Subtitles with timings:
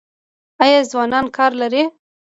[0.63, 1.83] آیا ځوانان کار لري؟